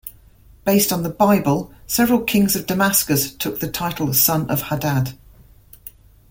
[0.65, 5.13] Based on the Bible, several kings of Damascus took the title son of Hadad.